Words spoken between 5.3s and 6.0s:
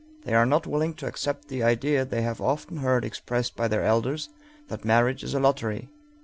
a lottery.